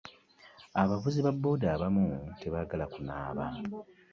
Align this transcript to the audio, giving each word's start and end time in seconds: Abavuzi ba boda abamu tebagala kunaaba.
Abavuzi 0.81 1.19
ba 1.25 1.31
boda 1.43 1.67
abamu 1.75 2.05
tebagala 2.41 2.85
kunaaba. 2.93 3.45